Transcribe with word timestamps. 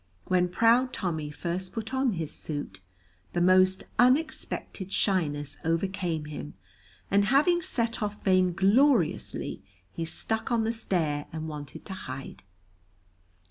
When 0.25 0.49
proud 0.49 0.93
Tommy 0.93 1.29
first 1.29 1.73
put 1.73 1.93
on 1.93 2.13
his 2.13 2.33
suit 2.33 2.81
the 3.33 3.39
most 3.39 3.83
unexpected 3.99 4.91
shyness 4.91 5.57
overcame 5.63 6.25
him, 6.25 6.55
and 7.11 7.25
having 7.25 7.61
set 7.61 8.01
off 8.01 8.23
vaingloriously 8.25 9.61
he 9.91 10.05
stuck 10.05 10.51
on 10.51 10.63
the 10.63 10.73
stair 10.73 11.27
and 11.31 11.47
wanted 11.47 11.85
to 11.85 11.93
hide. 11.93 12.41